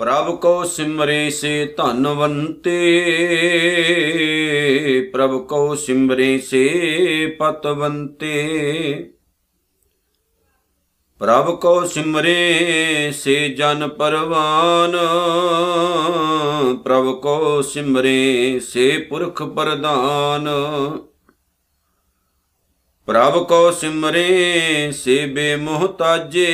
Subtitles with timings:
[0.00, 2.70] ਪ੍ਰਭ ਕੋ ਸਿਮਰੇ ਸੇ ਧਨਵੰਤੇ
[5.12, 8.34] ਪ੍ਰਭ ਕੋ ਸਿਮਰੇ ਸੇ ਪਤਵੰਤੇ
[11.18, 14.96] ਪ੍ਰਭ ਕੋ ਸਿਮਰੇ ਸੇ ਜਨ ਪਰਵਾਨ,
[16.76, 20.48] ਪ੍ਰਭ ਕੋ ਸਿਮਰੇ ਸੇ ਪੁਰਖ ਪ੍ਰਦਾਨ
[23.10, 26.44] ਪ੍ਰਭ ਕੋ ਸਿਮਰੇ ਸੇ ਬੇਮੁਹਤਾਜੇ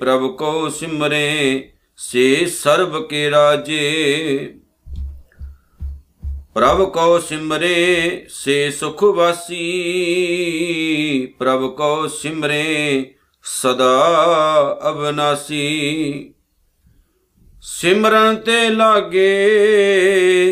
[0.00, 4.54] ਪ੍ਰਭ ਕੋ ਸਿਮਰੇ ਸੇ ਸਰਬ ਕੇ ਰਾਜੇ।
[6.54, 9.66] ਪ੍ਰਭ ਕੋ ਸਿਮਰੇ ਸੇ ਸੁਖ ਵਾਸੀ,
[11.38, 13.14] ਪ੍ਰਭ ਕੋ ਸਿਮਰੇ
[13.44, 16.34] ਸਦਾ ਅਬਨਾਸੀ
[17.62, 19.28] ਸਿਮਰਨ ਤੇ ਲਾਗੇ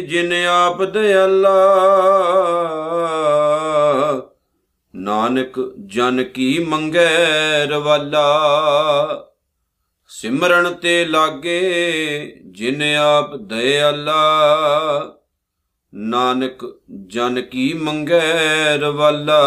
[0.01, 1.57] ਜਿਨ ਆਪ ਦਇਆਲਾ
[5.01, 8.41] ਨਾਨਕ ਜਨ ਕੀ ਮੰਗੈ ਰਵਾਲਾ?
[10.09, 11.61] ਸਿਮਰਨ ਤੇ ਲਾਗੇ
[12.47, 14.23] ਜਿਨ ਆਪ ਦਇਆਲਾ।
[15.95, 19.41] ਨਾਨਕ ਜਨ ਕੀ ਮੰਗੈ ਰਵਾਲਾ?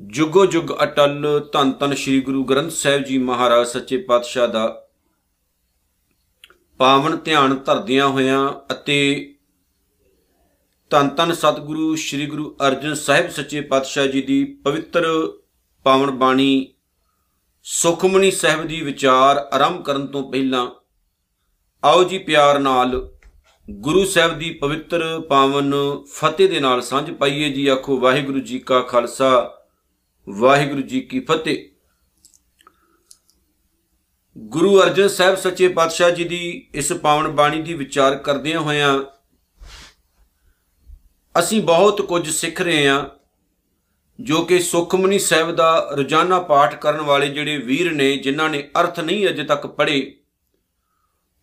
[0.00, 4.88] ਜੁਗੋ ਜੁਗ ਅਟਲ ਧੰਨ ਧੰਨ ਸ੍ਰੀ ਗੁਰੂ ਗ੍ਰੰਥ ਸਾਹਿਬ ਜੀ ਮਹਾਰਾਜ ਸੱਚੇ ਪਾਤਸ਼ਾਹ ਦਾ।
[6.78, 9.28] ਪਾਵਨ ਧਿਆਨ ਧਰਦਿਆਂ ਹੋਇਆਂ ਅਤੇ
[10.92, 15.04] ਧੰਨ ਧੰਨ ਸਤਿਗੁਰੂ, ਸ੍ਰੀ ਗੁਰੂ ਅਰਜਨ ਸਾਹਿਬ ਸੱਚੇ ਪਾਤਸ਼ਾਹ ਜੀ ਦੀ ਪਵਿੱਤਰ
[15.84, 16.74] ਪਾਵਨ ਬਾਣੀ
[17.62, 20.70] ਸੁਖਮਨੀ ਸਾਹਿਬ ਦੀ ਵਿਚਾਰ ਆਰੰਭ ਕਰਨ ਤੋਂ ਪਹਿਲਾਂ
[21.84, 23.12] ਆਓ ਜੀ ਪਿਆਰ ਨਾਲ
[23.70, 28.80] ਗੁਰੂ ਸਾਹਿਬ ਦੀ ਪਵਿੱਤਰ ਪਾਵਨ ਫਤਿਹ ਦੇ ਨਾਲ ਸਾਂਝ ਪਾਈਏ ਜੀ। ਆਖੋ ਵਾਹਿਗੁਰੂ ਜੀ ਕਾ
[28.80, 29.58] ਖਾਲਸਾ,
[30.28, 31.68] ਵਾਹਿਗੁਰੂ ਜੀ ਕੀ ਫਤਿਹ।
[34.38, 39.21] ਗੁਰੂ ਅਰਜਨ ਸਾਹਿਬ ਸੱਚੇ ਪਾਤਸ਼ਾਹ ਜੀ ਦੀ ਇਸ ਪਾਵਨ ਬਾਣੀ ਦੀ ਵਿਚਾਰ ਕਰਦਿਆਂ ਹੋਇਆਂ
[41.38, 43.06] ਅਸੀਂ ਬਹੁਤ ਕੁਝ ਸਿੱਖ ਰਹੇ ਹਾਂ,
[44.20, 49.00] ਜੋ ਕਿ ਸੁਖਮਨੀ ਸਾਹਿਬ ਦਾ ਰੋਜ਼ਾਨਾ ਪਾਠ ਕਰਨ ਵਾਲੇ ਜਿਹੜੇ ਵੀਰ ਨੇ, ਜਿਨ੍ਹਾਂ ਨੇ ਅਰਥ
[49.00, 50.16] ਨਹੀਂ ਅਜੇ ਤੱਕ ਪੜ੍ਹੇ,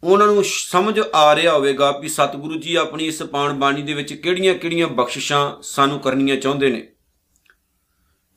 [0.04, 4.14] ਉਹਨਾਂ ਨੂੰ ਸਮਝ ਆ ਰਿਹਾ ਹੋਵੇਗਾ ਕਿ ਸਤਿਗੁਰੂ ਜੀ ਆਪਣੀ ਇਸ ਪਾਵਨ ਬਾਣੀ ਦੇ ਵਿੱਚ
[4.14, 6.88] ਕਿਹੜੀਆਂ-ਕਿਹੜੀਆਂ ਬਖਸ਼ਿਸ਼ਾਂ ਸਾਨੂੰ ਕਰਨੀਆਂ ਚਾਹੁੰਦੇ ਨੇ।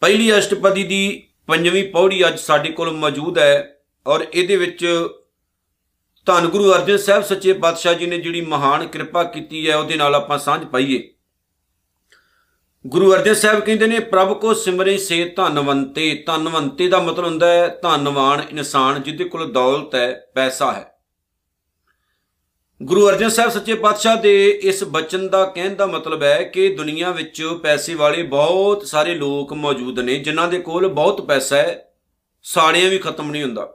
[0.01, 3.77] ਪਹਿਲੀ ਅਸ਼ਟਪਦੀ ਦੀ ਪੰਜਵੀਂ ਪੌੜੀ ਅੱਜ ਸਾਡੇ ਕੋਲ ਮੌਜੂਦ ਹੈ
[4.07, 5.09] ਔਰ ਇਹਦੇ ਵਿੱਚ
[6.27, 10.15] ਧੰਨ ਗੁਰੂ ਅਰਜਨ ਸਾਹਿਬ ਸੱਚੇ ਪਾਤਸ਼ਾਹ ਜੀ ਨੇ ਜਿਹੜੀ ਮਹਾਨ ਕਿਰਪਾ ਕੀਤੀ ਹੈ, ਉਹਦੇ ਨਾਲ
[10.15, 11.15] ਆਪਾਂ ਸਾਂਝ ਪਾਈਏ।
[12.87, 17.69] ਗੁਰੂ ਅਰਜਨ ਸਾਹਿਬ ਕਹਿੰਦੇ ਨੇ, ਪ੍ਰਭ ਕੋ ਸਿਮਰੇ ਸੇ ਧਨਵੰਤੇ ਧਨਵੰਤੇ ਦਾ ਮਤਲਬ ਹੁੰਦਾ ਹੈ
[17.83, 20.95] ਧਨਵਾਨ ਇਨਸਾਨ ਜਿਹਦੇ ਕੋਲ ਦੌਲਤ ਹੈ, ਪੈਸਾ ਹੈ।
[22.83, 27.11] ਗੁਰੂ ਅਰਜਨ ਸਾਹਿਬ ਸੱਚੇ ਪਾਤਸ਼ਾਹ ਦੇ ਇਸ ਬਚਨ ਦਾ ਕਹਿਣ ਦਾ ਮਤਲਬ ਹੈ ਕਿ ਦੁਨੀਆ
[27.11, 31.93] ਵਿੱਚ ਪੈਸੇ ਵਾਲੇ ਬਹੁਤ ਸਾਰੇ ਲੋਕ ਮੌਜੂਦ ਨੇ, ਜਿਨ੍ਹਾਂ ਦੇ ਕੋਲ ਬਹੁਤ ਪੈਸਾ ਹੈ,
[32.43, 33.75] ਸਾੜਿਆਂ ਵੀ ਖਤਮ ਨਹੀਂ ਹੁੰਦਾ।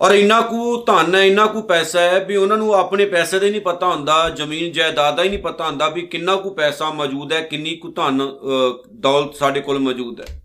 [0.00, 3.46] ਔਰ ਇੰਨਾ ਕੁ ਧਨ ਹੈ, ਇੰਨਾ ਕੁ ਪੈਸਾ ਹੈ ਵੀ ਉਹਨਾਂ ਨੂੰ ਆਪਣੇ ਪੈਸੇ ਦਾ
[3.46, 6.90] ਹੀ ਨਹੀਂ ਪਤਾ ਹੁੰਦਾ, ਜ਼ਮੀਨ ਜਾਇਦਾਦ ਦਾ ਹੀ ਨਹੀਂ ਪਤਾ ਹੁੰਦਾ ਵੀ ਕਿੰਨਾ ਕੁ ਪੈਸਾ
[6.90, 8.22] ਮੌਜੂਦ ਹੈ, ਕਿੰਨੀ ਕੁ ਧਨ
[8.92, 10.42] ਦੌਲਤ ਸਾਡੇ ਕੋਲ ਮੌਜੂਦ ਹੈ।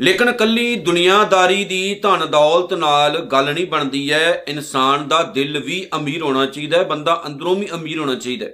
[0.00, 5.86] ਲੇਕਿਨ ਕੱਲੀ ਦੁਨੀਆਦਾਰੀ ਦੀ ਧਨ ਦੌਲਤ ਨਾਲ ਗੱਲ ਨਹੀਂ ਬਣਦੀ ਹੈ। ਇਨਸਾਨ ਦਾ ਦਿਲ ਵੀ
[5.96, 8.52] ਅਮੀਰ ਹੋਣਾ ਚਾਹੀਦਾ ਹੈ, ਬੰਦਾ ਅੰਦਰੋਂ ਵੀ ਅਮੀਰ ਹੋਣਾ ਚਾਹੀਦਾ ਹੈ।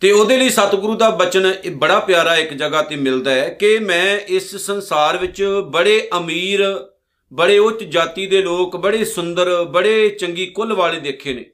[0.00, 3.78] ਤੇ ਉਹਦੇ ਲਈ ਸਤਿਗੁਰੂ ਦਾ ਬਚਨ ਇਹ ਬੜਾ ਪਿਆਰਾ ਇੱਕ ਜਗ੍ਹਾ ਤੇ ਮਿਲਦਾ ਹੈ ਕਿ
[3.78, 6.86] ਮੈਂ ਇਸ ਸੰਸਾਰ ਵਿੱਚ ਬੜੇ ਅਮੀਰ
[7.32, 11.44] ਬੜੇ ਉੱਚ ਜਾਤੀ ਦੇ ਲੋਕ, ਬੜੇ ਸੁੰਦਰ, ਬੜੇ ਚੰਗੀ ਕੁੱਲ ਵਾਲੇ ਦੇਖੇ ਨੇ।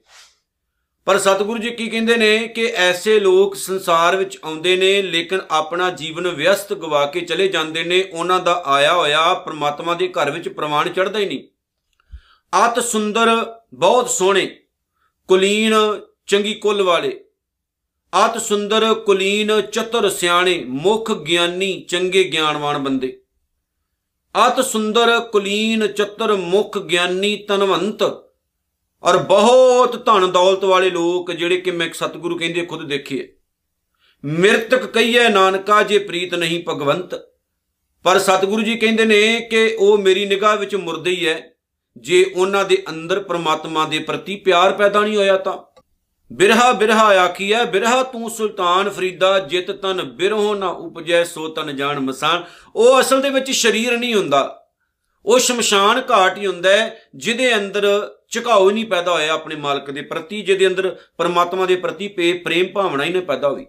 [1.05, 5.89] ਪਰ ਸਤਿਗੁਰੂ ਜੀ ਕੀ ਕਹਿੰਦੇ ਨੇ ਕਿ ਐਸੇ ਲੋਕ ਸੰਸਾਰ ਵਿੱਚ ਆਉਂਦੇ ਨੇ, ਲੇਕਿਨ ਆਪਣਾ
[5.89, 10.49] ਜੀਵਨ ਵਿਅਸਤ ਗਵਾ ਕੇ ਚਲੇ ਜਾਂਦੇ ਨੇ, ਉਹਨਾਂ ਦਾ ਆਇਆ ਹੋਇਆ ਪ੍ਰਮਾਤਮਾ ਦੇ ਘਰ ਵਿੱਚ
[10.49, 11.43] ਪ੍ਰਮਾਣ ਚੜਦਾ ਹੀ ਨਹੀਂ।
[12.65, 14.59] ਅਤ ਸੁੰਦਰ, ਬਹੁਤ ਸੋਹਣੇ,
[15.27, 15.73] ਕੁਲੀਨ,
[16.27, 17.25] ਚੰਗੀ ਕੁੱਲ ਵਾਲੇ।
[18.25, 23.19] ਅਤ ਸੁੰਦਰ, ਕੁਲੀਨ, ਚਤੁਰ ਸਿਆਣੇ, ਮੁਖ ਗਿਆਨੀ, ਚੰਗੇ ਗਿਆਨਵਾਨ ਬੰਦੇ।
[24.47, 28.03] ਅਤ ਸੁੰਦਰ ਕੁਲੀਨ ਚਤੁਰ ਮੁਖ ਗਿਆਨੀ ਤਨਵੰਤ
[29.03, 33.35] ਔਰ ਬਹੁਤ ਧਨ ਦੌਲਤ ਵਾਲੇ ਲੋਕ ਜਿਹੜੇ ਕਿ ਮੈਂ ਸਤਿਗੁਰੂ ਕਹਿੰਦੇ ਖੁਦ ਦੇਖੇ
[34.25, 37.15] ਮਿਰਤਕ ਕਹੀਏ ਨਾਨਕਾ ਜੇ ਪ੍ਰੀਤ ਨਹੀਂ ਭਗਵੰਤ।
[38.03, 41.53] ਪਰ ਸਤਿਗੁਰੂ ਜੀ ਕਹਿੰਦੇ ਨੇ ਕਿ ਉਹ ਮੇਰੀ ਨਿਗਾਹ ਵਿੱਚ ਮੁਰਦੇ ਹੀ ਹੈ
[41.97, 45.72] ਜੇ ਉਹਨਾਂ ਦੇ ਅੰਦਰ ਪ੍ਰਮਾਤਮਾ ਦੇ ਪ੍ਰਤੀ ਪਿਆਰ ਪੈਦਾ ਨਹੀਂ ਹੋਇਆ ਤਾਂ।
[46.33, 51.99] ਬਿਰਹਾ ਬਿਰਹਾ ਆਖੀਐ ਬਿਰਹਾ, ਤੂੰ ਸੁਲਤਾਨ ਫਰੀਦਾ, ਜਿਤ ਤਨ ਬਿਰਹੋ ਨਾ ਉਪਜੈ, ਸੋ ਤਨ ਜਾਣ
[51.99, 52.43] ਮਸਾਨ।
[52.75, 54.69] ਉਹ ਅਸਲ ਦੇ ਵਿੱਚ ਸਰੀਰ ਨਹੀਂ ਹੁੰਦਾ।
[55.25, 56.69] ਉਹ ਸ਼ਮਸ਼ਾਨ ਘਾਟ ਹੀ ਹੁੰਦਾ
[57.15, 62.07] ਜਿਹਦੇ ਅੰਦਰ ਝੁਕਾਓ ਨਹੀਂ ਪੈਦਾ ਹੋਇਆ ਆਪਣੇ ਮਾਲਕ ਦੇ ਪ੍ਰਤੀ, ਜਿਹਦੇ ਅੰਦਰ ਪਰਮਾਤਮਾ ਦੇ ਪ੍ਰਤੀ
[62.45, 63.67] ਪ੍ਰੇਮ ਭਾਵਨਾ ਹੀ ਨਹੀਂ ਪੈਦਾ ਹੋਈ।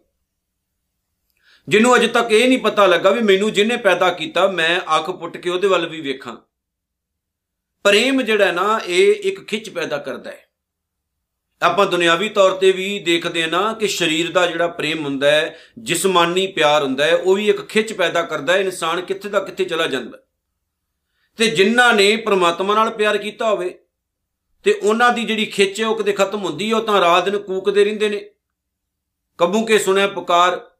[1.68, 5.36] ਜਿਹਨੂੰ ਅਜੇ ਤੱਕ ਇਹ ਨਹੀਂ ਪਤਾ ਲੱਗਾ ਵੀ ਮੈਨੂੰ ਜਿਹਨੇ ਪੈਦਾ ਕੀਤਾ, ਮੈਂ ਅੱਖ ਪੁੱਟ
[5.36, 6.36] ਕੇ ਉਹਦੇ ਵੱਲ ਵੀ ਵੇਖਾਂ।
[7.84, 10.44] ਪ੍ਰੇਮ ਜਿਹੜਾ ਨਾ, ਇਹ ਇੱਕ ਖਿੱਚ ਪੈਦਾ ਕਰਦਾ ਹੈ।
[11.64, 15.56] ਆਪਾਂ ਦੁਨਿਆਵੀ ਤੌਰ ਤੇ ਵੀ ਦੇਖਦੇ ਆ ਨਾ ਕਿ ਸਰੀਰ ਦਾ ਜਿਹੜਾ ਪ੍ਰੇਮ ਹੁੰਦਾ ਹੈ,
[15.78, 19.64] ਜਿਸਮਾਨੀ ਪਿਆਰ ਹੁੰਦਾ ਹੈ, ਉਹ ਵੀ ਇੱਕ ਖਿੱਚ ਪੈਦਾ ਕਰਦਾ ਹੈ, ਇਨਸਾਨ ਕਿੱਥੇ ਦਾ ਕਿੱਥੇ
[19.64, 20.18] ਚਲਾ ਜਾਂਦਾ
[21.38, 23.78] ਤੇ ਜਿਨ੍ਹਾਂ ਨੇ ਪ੍ਰਮਾਤਮਾ ਨਾਲ ਪਿਆਰ ਕੀਤਾ ਹੋਵੇ,
[24.64, 27.38] ਤੇ ਉਹਨਾਂ ਦੀ ਜਿਹੜੀ ਖਿੱਚ ਹੈ ਉਹ ਕਦੇ ਖਤਮ ਹੁੰਦੀ ਹੈ, ਉਹ ਤਾਂ ਰਾਤ ਦਿਨ
[27.38, 28.30] ਕੂਕਦੇ ਰਹਿੰਦੇ ਨੇ।
[29.38, 30.70] ਕਬੂ ਕੇ ਸੁਣਿਆ ਪੁਕਾਰ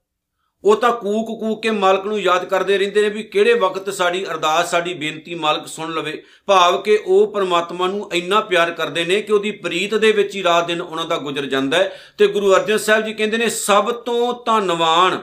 [0.64, 4.26] ਉਹ ਤਾਂ ਕੂਕ ਕੂਕ ਕੇ ਮਾਲਕ ਨੂੰ ਯਾਦ ਕਰਦੇ ਰਹਿੰਦੇ ਨੇ ਵੀ ਕਿਹੜੇ ਵਕਤ ਸਾਡੀ
[4.26, 9.22] ਅਰਦਾਸ, ਸਾਡੀ ਬੇਨਤੀ ਮਾਲਕ ਸੁਣ ਲਵੇ। ਭਾਵ ਕਿ ਉਹ ਪਰਮਾਤਮਾ ਨੂੰ ਇੰਨਾ ਪਿਆਰ ਕਰਦੇ ਨੇ
[9.22, 12.54] ਕਿ ਉਹਦੀ ਪ੍ਰੀਤ ਦੇ ਵਿੱਚ ਹੀ ਰਾਤ ਦਿਨ ਉਹਨਾਂ ਦਾ ਗੁਜ਼ਰ ਜਾਂਦਾ ਹੈ। ਤੇ ਗੁਰੂ
[12.54, 15.22] ਅਰਜਨ ਸਾਹਿਬ ਜੀ ਕਹਿੰਦੇ ਨੇ, ਸਭ ਤੋਂ ਧੰਨਵਾਨ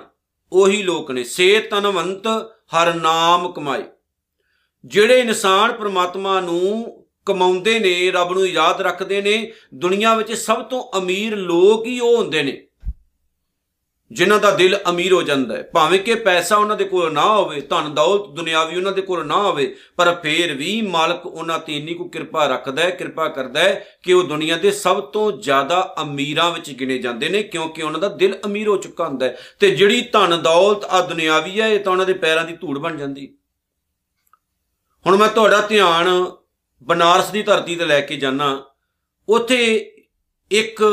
[0.52, 2.28] ਉਹੀ ਲੋਕ ਨੇ। ਸੇ ਤਨਵੰਤ
[2.76, 3.84] ਹਰ ਨਾਮ ਕਮਾਏ।
[4.86, 10.98] ਜਿਹੜੇ ਇਨਸਾਨ ਪਰਮਾਤਮਾ ਨੂੰ ਕਮਾਉਂਦੇ ਨੇ, ਰੱਬ ਨੂੰ ਯਾਦ ਰੱਖਦੇ ਨੇ, ਦੁਨੀਆ ਵਿੱਚ ਸਭ ਤੋਂ
[10.98, 12.68] ਅਮੀਰ ਲੋਕ ਹੀ ਉਹ ਹੁੰਦੇ ਨੇ।
[14.12, 17.62] ਜਿਨ੍ਹਾਂ ਦਾ ਦਿਲ ਅਮੀਰ ਹੋ ਜਾਂਦਾ ਹੈ। ਭਾਵੇਂ ਕਿ ਪੈਸਾ ਉਹਨਾਂ ਦੇ ਕੋਲ ਨਾ ਹੋਵੇ,
[17.62, 21.94] ਧਨ ਦੌਲਤ ਦੁਨਿਆਵੀ ਉਹਨਾਂ ਦੇ ਕੋਲ ਨਾ ਹੋਵੇ, ਪਰ ਫੇਰ ਵੀ ਮਾਲਕ ਉਹਨਾਂ ਤੇ ਇੰਨੀ
[21.94, 26.52] ਕੋ ਕਿਰਪਾ ਰੱਖਦਾ ਹੈ, ਕਿਰਪਾ ਕਰਦਾ ਹੈ ਕਿ ਉਹ ਦੁਨੀਆ ਦੇ ਸਭ ਤੋਂ ਜ਼ਿਆਦਾ ਅਮੀਰਾਂ
[26.52, 30.02] ਵਿੱਚ ਗਿਣੇ ਜਾਂਦੇ ਨੇ, ਕਿਉਂਕਿ ਉਹਨਾਂ ਦਾ ਦਿਲ ਅਮੀਰ ਹੋ ਚੁੱਕਾ ਹੁੰਦਾ ਹੈ। ਤੇ ਜਿਹੜੀ
[30.02, 33.38] ਧਨ ਦੌਲਤ ਆ ਦੁਨਿਆਵੀ ਹੈ ਇਹ ਤਾਂ ਉਹਨਾਂ ਦੇ ਪੈਰਾਂ ਦੀ ਧੂੜ ਬਣ ਜਾਂਦੀ
[35.08, 36.32] ਹੁਣ ਮੈਂ ਤੁਹਾਡਾ ਧਿਆਨ
[36.84, 38.64] ਬਨਾਰਸ ਦੀ ਧਰਤੀ ਤੇ ਲੈ ਕੇ ਜਾਣਾ
[39.30, 39.58] ਉੱਥੇ
[40.52, 40.84] ਇੱਕ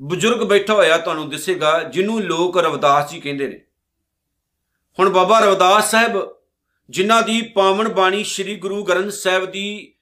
[0.00, 3.60] ਬਜ਼ੁਰਗ ਬੈਠਾ ਹੋਇਆ ਤੁਹਾਨੂੰ ਦਿਸੇਗਾ, ਜਿਹਨੂੰ ਲੋਕ ਰਵਦਾਸ ਜੀ ਕਹਿੰਦੇ ਨੇ।
[4.98, 6.36] ਹੁਣ ਬਾਬਾ ਰਵਦਾਸ ਸਾਹਿਬ,
[6.90, 9.94] ਜਿਨ੍ਹਾਂ ਦੀ ਪਾਵਨ ਬਾਣੀ ਸ੍ਰੀ ਗੁਰੂ ਗ੍ਰੰਥ ਸਾਹਿਬ ਦੀ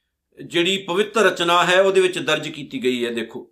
[0.43, 3.51] ਜਿਹੜੀ ਪਵਿੱਤਰ ਰਚਨਾ ਹੈ, ਉਹਦੇ ਵਿੱਚ ਦਰਜ ਕੀਤੀ ਗਈ ਹੈ, ਦੇਖੋ।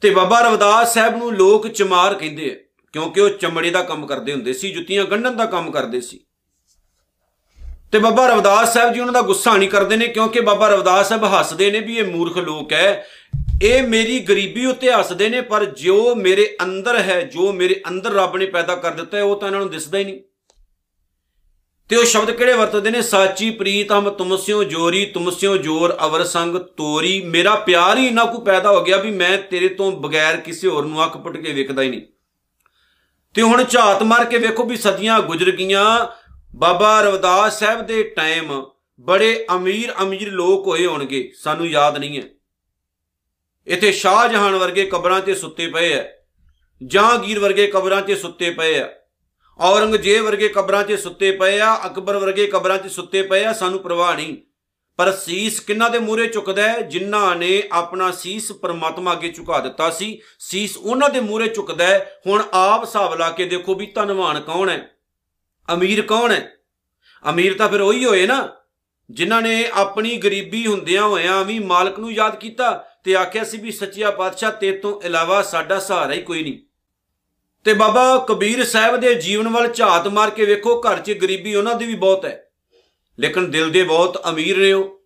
[0.00, 2.54] ਤੇ ਬਾਬਾ ਰਵਦਾਸ ਸਾਹਿਬ ਨੂੰ ਲੋਕ ਚਮਾਰ ਕਹਿੰਦੇ ਆ,
[2.92, 6.20] ਕਿਉਂਕਿ ਉਹ ਚਮੜੇ ਦਾ ਕੰਮ ਕਰਦੇ ਹੁੰਦੇ ਸੀ, ਜੁੱਤੀਆਂ ਗੰਢਣ ਦਾ ਕੰਮ ਕਰਦੇ ਸੀ।
[7.92, 11.24] ਤੇ ਬਾਬਾ ਰਵਦਾਸ ਸਾਹਿਬ ਜੀ ਉਹਨਾਂ ਦਾ ਗੁੱਸਾ ਨਹੀਂ ਕਰਦੇ ਨੇ, ਕਿਉਂਕਿ ਬਾਬਾ ਰਵਦਾਸ ਸਾਹਿਬ
[11.24, 13.06] ਹੱਸਦੇ ਨੇ ਵੀ ਇਹ ਮੂਰਖ ਲੋਕ ਹੈ
[13.62, 18.36] ਇਹ ਮੇਰੀ ਗਰੀਬੀ ਉੱਤੇ ਹੱਸਦੇ ਨੇ, ਪਰ ਜੋ ਮੇਰੇ ਅੰਦਰ ਹੈ, ਜੋ ਮੇਰੇ ਅੰਦਰ ਰੱਬ
[18.36, 20.20] ਨੇ ਪੈਦਾ ਕਰ ਦਿੱਤਾ ਹੈ, ਉਹ ਤਾਂ ਇਹਨਾਂ ਨੂੰ ਦਿਸਦਾ ਹੀ ਨਹੀਂ।
[21.88, 23.02] ਤੇ ਉਹ ਸ਼ਬਦ ਕਿਹੜੇ ਵਰਤਦੇ ਨੇ?
[23.02, 28.38] ਸਾਚੀ ਪ੍ਰੀਤ ਹਮ ਤੁਮਸਿਓ ਜੋਰੀ, ਤੁਮਸਿਓ ਜੋਰ ਅਵਰ ਸੰਗ ਤੋਰੀ। ਮੇਰਾ ਪਿਆਰ ਹੀ ਇੰਨਾ ਕੋ
[28.38, 31.82] ਪੈਦਾ ਹੋ ਗਿਆ ਵੀ ਮੈਂ ਤੇਰੇ ਤੋਂ ਬਗੈਰ ਕਿਸੇ ਹੋਰ ਨੂੰ ਅੱਖ ਪੁੱਟ ਕੇ ਵੇਖਦਾ
[31.82, 32.02] ਹੀ ਨਹੀਂ।
[33.34, 36.06] ਤੇ ਹੁਣ ਝਾਤ ਮਾਰ ਕੇ ਵੇਖੋ ਵੀ ਸਦੀਆਂ ਗੁਜ਼ਰ ਗਈਆਂ।
[36.56, 38.64] ਬਾਬਾ ਰਵਦਾਸ ਸਾਹਿਬ ਦੇ ਟਾਈਮ
[39.00, 42.22] ਬੜੇ ਅਮੀਰ ਅਮੀਰ ਲੋਕ ਹੋਏ ਹੋਣਗੇ, ਸਾਨੂੰ ਯਾਦ ਨਹੀਂ ਹੈ।
[43.66, 46.02] ਇੱਥੇ ਸ਼ਾਹਜਹਾਨ ਵਰਗੇ ਕਬਰਾਂ ਤੇ ਸੁੱਤੇ ਪਏ ਐ
[46.82, 48.88] ਜਹਾਂਗੀਰ ਵਰਗੇ ਕਬਰਾਂ ਤੇ ਸੁੱਤੇ ਪਏ ਆ,
[49.58, 53.80] ਔਰੰਗਜ਼ੇਬ ਵਰਗੇ ਕਬਰਾਂ 'ਤੇ ਸੁੱਤੇ ਪਏ ਆ, ਅਕਬਰ ਵਰਗੇ ਕਬਰਾਂ 'ਤੇ ਸੁੱਤੇ ਪਏ ਆ, ਸਾਨੂੰ
[53.80, 54.36] ਪਰਵਾਹ ਨਹੀਂ।
[54.96, 56.80] ਪਰ ਸੀਸ ਕਿੰਨਾ ਦੇ ਮੂਹਰੇ ਝੁਕਦਾ ਹੈ?
[56.80, 62.20] ਜਿਨ੍ਹਾਂ ਨੇ ਆਪਣਾ ਸੀਸ ਪਰਮਾਤਮਾ ਅੱਗੇ ਝੁਕਾ ਦਿੱਤਾ ਸੀ, ਸੀਸ ਉਹਨਾਂ ਦੇ ਮੂਹਰੇ ਝੁਕਦਾ ਹੈ।
[62.26, 64.90] ਹੁਣ ਆਪ ਹਿਸਾਬ ਲਾ ਕੇ ਦੇਖੋ ਵੀ ਧਨਵਾਨ ਕੌਣ ਹੈ?
[65.74, 66.56] ਅਮੀਰ ਕੌਣ ਹੈ?
[67.30, 68.48] ਅਮੀਰ ਤਾਂ ਫਿਰ ਉਹੀ ਹੋਏ ਨਾ,
[69.10, 73.72] ਜਿਨ੍ਹਾਂ ਨੇ ਆਪਣੀ ਗਰੀਬੀ ਹੁੰਦਿਆਂ ਹੋਇਆਂ ਵੀ ਮਾਲਕ ਨੂੰ ਯਾਦ ਕੀਤਾ ਤੇ ਆਖਿਆ ਸੀ ਵੀ
[73.72, 76.58] ਸੱਚਿਆ ਪਾਤਸ਼ਾਹ ਤੇ ਤੋਂ ਇਲਾਵਾ ਸਾਡਾ ਸਹਾਰਾ ਹੀ ਕੋਈ ਨਹੀਂ।
[77.64, 81.74] ਤੇ ਬਾਬਾ ਕਬੀਰ ਸਾਹਿਬ ਦੇ ਜੀਵਨ ਵੱਲ ਝਾਤ ਮਾਰ ਕੇ ਵੇਖੋ, ਘਰ 'ਚ ਗਰੀਬੀ ਉਹਨਾਂ
[81.74, 82.48] ਦੀ ਵੀ ਬਹੁਤ ਹੈ।
[83.20, 85.02] ਲੇਕਿਨ ਦਿਲ ਦੇ ਬਹੁਤ ਅਮੀਰ ਨੇ ਉਹ।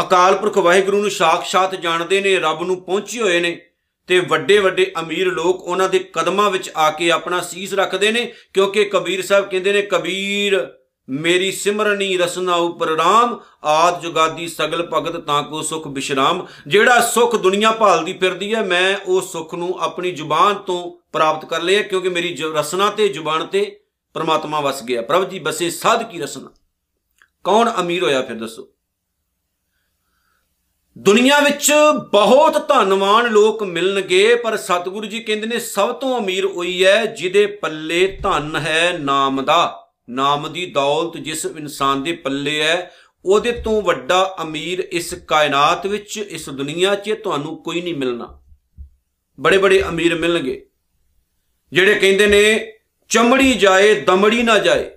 [0.00, 3.60] ਅਕਾਲ ਪੁਰਖ ਵਾਹਿਗੁਰੂ ਨੂੰ ਸਾਖਸ਼ਾਤ ਜਾਣਦੇ ਨੇ, ਰੱਬ ਨੂੰ ਪਹੁੰਚੇ ਹੋਏ ਨੇ
[4.06, 8.32] ਤੇ ਵੱਡੇ ਵੱਡੇ ਅਮੀਰ ਲੋਕ ਉਹਨਾਂ ਦੇ ਕਦਮਾਂ ਵਿੱਚ ਆ ਕੇ ਆਪਣਾ ਸੀਸ ਰੱਖਦੇ ਨੇ,
[8.52, 10.78] ਕਿਉਂਕਿ ਕਬੀਰ ਸਾਹਿਬ ਕਹਿੰਦੇ ਨੇ, ਕਬੀਰ
[11.10, 17.36] ਮੇਰੀ ਸਿਮਰਨੀ ਰਸਨਾ ਉਪਰ ਰਾਮ, ਆਦ ਜੁਗਾਦੀ ਸਗਲ ਭਗਤ ਤਾਂ ਕੋ ਸੁਖ ਬਿਸ਼ਰਾਮ। ਜਿਹੜਾ ਸੁਖ
[17.36, 22.08] ਦੁਨੀਆ ਭਾਲਦੀ ਫਿਰਦੀ ਹੈ, ਮੈਂ ਉਹ ਸੁਖ ਨੂੰ ਆਪਣੀ ਜ਼ੁਬਾਨ ਤੋਂ ਪ੍ਰਾਪਤ ਕਰ ਲਿਆ, ਕਿਉਂਕਿ
[22.08, 23.80] ਮੇਰੀ ਰਸਨਾ ਤੇ ਜ਼ੁਬਾਨ ਤੇ
[24.14, 26.50] ਪਰਮਾਤਮਾ ਵਸ ਗਿਆ। ਪ੍ਰਭ ਜੀ, ਬਸੇ ਸਾਧ ਕੀ ਰਸਨਾ?
[27.44, 28.68] ਕੌਣ ਅਮੀਰ ਹੋਇਆ ਫਿਰ ਦੱਸੋ?
[30.98, 31.72] ਦੁਨੀਆ ਵਿੱਚ
[32.12, 37.46] ਬਹੁਤ ਧਨਵਾਨ ਲੋਕ ਮਿਲਣਗੇ, ਪਰ ਸਤਿਗੁਰੂ ਜੀ ਕਹਿੰਦੇ ਨੇ, ਸਭ ਤੋਂ ਅਮੀਰ ਉਹੀ ਹੈ, ਜਿਹਦੇ
[37.46, 42.90] ਪੱਲੇ ਧਨ ਹੈ ਨਾਮ ਦਾ। ਨਾਮ ਦੀ ਦੌਲਤ ਜਿਸ ਇਨਸਾਨ ਦੇ ਪੱਲੇ ਹੈ,
[43.24, 48.42] ਉਹਦੇ ਤੋਂ ਵੱਡਾ ਅਮੀਰ ਇਸ ਕਾਇਨਾਤ ਵਿੱਚ, ਇਸ ਦੁਨੀਆ 'ਚ ਤੁਹਾਨੂੰ ਕੋਈ ਨਹੀਂ ਮਿਲਣਾ।
[49.40, 50.66] ਬੜੇ ਬੜੇ ਅਮੀਰ ਮਿਲਣਗੇ।
[51.72, 52.72] ਜਿਹੜੇ ਕਹਿੰਦੇ ਨੇ,
[53.08, 54.90] ਚਮੜੀ ਜਾਏ, ਦਮੜੀ ਨਾ ਜਾਏ,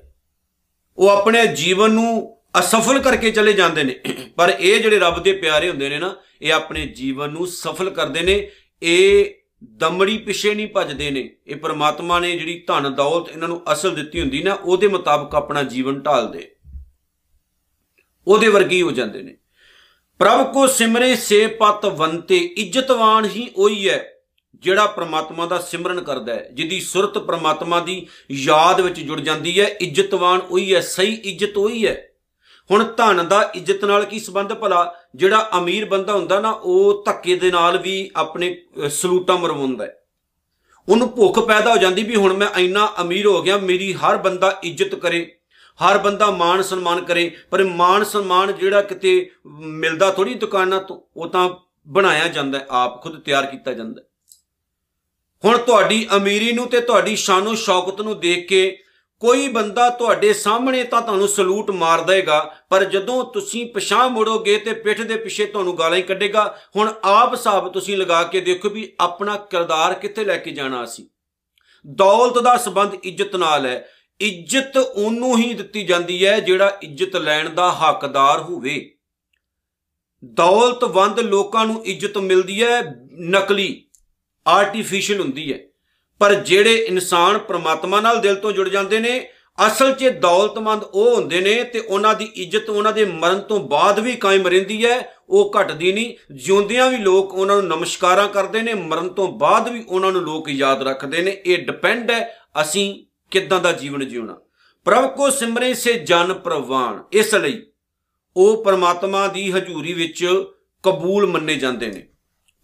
[0.98, 3.96] ਉਹ ਆਪਣੇ ਜੀਵਨ ਨੂੰ ਅਸਫਲ ਕਰਕੇ ਚਲੇ ਜਾਂਦੇ ਨੇ।
[4.38, 8.22] ਪਰ ਇਹ ਜਿਹੜੇ ਰੱਬ ਦੇ ਪਿਆਰੇ ਹੁੰਦੇ ਨੇ ਨਾ, ਇਹ ਆਪਣੇ ਜੀਵਨ ਨੂੰ ਸਫਲ ਕਰਦੇ
[8.22, 8.52] ਨੇ।
[8.84, 13.96] ਇਹ ਦਮੜੀ ਪਿਛੇ ਨਹੀਂ ਭੱਜਦੇ ਨੇ। ਇਹ ਪ੍ਰਮਾਤਮਾ ਨੇ ਜਿਹੜੀ ਧਨ, ਦੌਲਤ ਇਹਨਾਂ ਨੂੰ ਅਸਲ
[13.96, 16.56] ਦਿੱਤੀ ਹੁੰਦੀ ਨਾ, ਉਹਦੇ ਮੁਤਾਬਕ ਆਪਣਾ ਜੀਵਨ ਢਾਲਦੇ।
[18.28, 19.38] ਉਹਦੇ ਵਰਗੀ ਹੋ ਜਾਂਦੇ ਨੇ।
[20.20, 24.14] ਪ੍ਰਭ ਕੋ ਸਿਮਰੇ ਸੇ ਪਤ ਵੰਤੇ, ਇੱਜ਼ਤਵਾਨ ਹੀ ਉਹੀ ਹੈ
[24.56, 29.66] ਜਿਹੜਾ ਪ੍ਰਮਾਤਮਾ ਦਾ ਸਿਮਰਨ ਕਰਦਾ ਹੈ, ਜਿਹਦੀ ਸੁਰਤ ਪ੍ਰਮਾਤਮਾ ਦੀ ਯਾਦ ਵਿੱਚ ਜੁੜ ਜਾਂਦੀ ਹੈ।
[29.66, 32.10] ਇੱਜ਼ਤਵਾਨ ਉਹੀ ਹੈ, ਸਹੀ ਇੱਜ਼ਤ ਉਹੀ ਹੈ।
[32.72, 34.96] ਹੁਣ ਧਨ ਦਾ ਇੱਜ਼ਤ ਨਾਲ ਕੀ ਸੰਬੰਧ ਭਲਾ?
[35.16, 38.56] ਜਿਹੜਾ ਅਮੀਰ ਬੰਦਾ ਹੁੰਦਾ ਨਾ, ਉਹ ਧੱਕੇ ਦੇ ਨਾਲ ਵੀ ਆਪਣੇ
[38.90, 39.96] ਸਲੂਟਾਂ ਮਰਵਾਉਂਦਾ ਹੈ।
[40.88, 44.60] ਉਹਨੂੰ ਭੁੱਖ ਪੈਦਾ ਹੋ ਜਾਂਦੀ ਵੀ ਹੁਣ ਮੈਂ ਇੰਨਾ ਅਮੀਰ ਹੋ ਗਿਆ, ਮੇਰੀ ਹਰ ਬੰਦਾ
[44.64, 45.26] ਇੱਜ਼ਤ ਕਰੇ,
[45.80, 51.28] ਹਰ ਬੰਦਾ ਮਾਣ ਸਨਮਾਨ ਕਰੇ, ਪਰ ਮਾਣ ਸਨਮਾਨ ਜਿਹੜਾ ਕਿਤੇ ਮਿਲਦਾ ਥੋੜੀ ਦੁਕਾਨਾਂ ਤੋਂ, ਉਹ
[51.28, 51.50] ਤਾਂ
[51.88, 54.02] ਬਣਾਇਆ ਜਾਂਦਾ ਆਪ ਖੁਦ ਤਿਆਰ ਕੀਤਾ ਜਾਂਦਾ
[55.44, 58.78] ਹੁਣ ਤੁਹਾਡੀ ਅਮੀਰੀ ਨੂੰ ਤੇ ਤੁਹਾਡੀ ਸ਼ਾਨੋ ਸ਼ੌਕਤ ਨੂੰ ਦੇਖ ਕੇ
[59.22, 64.74] ਕੋਈ ਬੰਦਾ ਤੁਹਾਡੇ ਸਾਹਮਣੇ ਤਾਂ ਤੁਹਾਨੂੰ ਸਲੂਟ ਮਾਰ ਦੇਗਾ, ਪਰ ਜਦੋਂ ਤੁਸੀਂ ਪਛਾਹ ਮੁੜੋਗੇ ਤੇ
[64.76, 66.44] ਪਿੱਠ ਦੇ ਪਿੱਛੇ ਤੁਹਾਨੂੰ ਗਾਲਾਂ ਹੀ ਕੱਢੇਗਾ।
[66.76, 71.06] ਹੁਣ ਆਪ ਹਿਸਾਬ ਤੁਸੀਂ ਲਗਾ ਕੇ ਦੇਖੋ ਵੀ ਆਪਣਾ ਕਿਰਦਾਰ ਕਿੱਥੇ ਲੈ ਕੇ ਜਾਣਾ ਅਸੀਂ
[71.86, 73.88] ਦੌਲਤ ਦਾ ਸਬੰਧ ਇੱਜ਼ਤ ਨਾਲ ਹੈ।
[74.20, 78.80] ਇੱਜ਼ਤ ਉਹਨੂੰ ਹੀ ਦਿੱਤੀ ਜਾਂਦੀ ਹੈ ਜਿਹੜਾ ਇੱਜ਼ਤ ਲੈਣ ਦਾ ਹੱਕਦਾਰ ਹੋਵੇ।
[80.24, 82.82] ਦੌਲਤਵੰਦ ਲੋਕਾਂ ਨੂੰ ਇੱਜ਼ਤ ਮਿਲਦੀ ਹੈ,
[83.30, 83.84] ਨਕਲੀ
[84.46, 85.60] ਆਰਟੀਫੀਸ਼ੀਅਲ ਹੁੰਦੀ ਹੈ।
[86.20, 89.30] ਪਰ ਜਿਹੜੇ ਇਨਸਾਨ ਪ੍ਰਮਾਤਮਾ ਨਾਲ ਦਿਲ ਤੋਂ ਜੁੜ ਜਾਂਦੇ ਨੇ,
[89.68, 94.00] ਅਸਲ 'ਚ ਦੌਲਤਮੰਦ ਉਹ ਹੁੰਦੇ ਨੇ ਤੇ ਉਹਨਾਂ ਦੀ ਇੱਜ਼ਤ ਉਹਨਾਂ ਦੇ ਮਰਨ ਤੋਂ ਬਾਅਦ
[94.00, 98.74] ਵੀ ਕਾਇਮ ਰਹਿੰਦੀ ਹੈ, ਉਹ ਘਟਦੀ ਨਹੀਂ। ਜਿਉਂਦਿਆਂ ਵੀ ਲੋਕ ਉਹਨਾਂ ਨੂੰ ਨਮਸਕਾਰਾਂ ਕਰਦੇ ਨੇ,
[98.74, 103.62] ਮਰਨ ਤੋਂ ਬਾਅਦ ਵੀ ਉਹਨਾਂ ਨੂੰ ਲੋਕ ਯਾਦ ਰੱਖਦੇ ਨੇ। ਇਹ ਡਿਪੈਂਡ ਹੈ ਅਸੀਂ ਕਿੱਦਾਂ
[103.62, 104.38] ਦਾ ਜੀਵਨ ਜਿਉਣਾ।
[104.86, 107.64] ਪ੍ਰਭ ਕੋ ਸਿਮਰੇ ਸੇ ਜਨ ਪ੍ਰਵਾਨ। ਇਸ ਲਈ
[108.38, 110.44] ਉਹ ਪਰਮਾਤਮਾ ਦੀ ਹਜ਼ੂਰੀ ਵਿੱਚ
[110.84, 112.08] ਕਬੂਲ ਮੰਨੇ ਜਾਂਦੇ ਨੇ।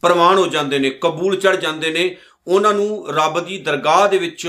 [0.01, 4.47] ਪ੍ਰਵਾਨ ਹੋ ਜਾਂਦੇ ਨੇ, ਕਬੂਲ ਚੜ ਜਾਂਦੇ ਨੇ। ਉਹਨਾਂ ਨੂੰ ਰੱਬ ਦੀ ਦਰਗਾਹ ਦੇ ਵਿੱਚ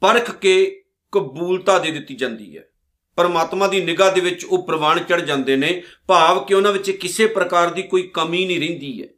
[0.00, 0.82] ਪਰਖ ਕੇ
[1.12, 2.68] ਕਬੂਲਤਾ ਦੇ ਦਿੱਤੀ ਜਾਂਦੀ ਹੈ।
[3.16, 7.26] ਪਰਮਾਤਮਾ ਦੀ ਨਿਗਾਹ ਦੇ ਵਿੱਚ ਉਹ ਪ੍ਰਵਾਨ ਚੜ ਜਾਂਦੇ ਨੇ, ਭਾਵ ਕਿ ਉਹਨਾਂ ਵਿੱਚ ਕਿਸੇ
[7.26, 9.08] ਪ੍ਰਕਾਰ ਦੀ ਕੋਈ ਕਮੀ ਨਹੀਂ ਰਹਿੰਦੀ ਹੈ।